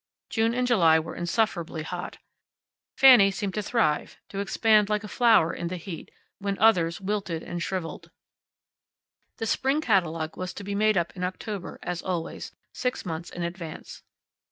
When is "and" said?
0.55-0.65, 7.43-7.61